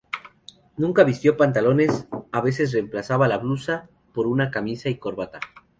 [0.77, 5.39] Nunca vistió pantalones, a veces reemplazaba la blusa por una camisa y corbata.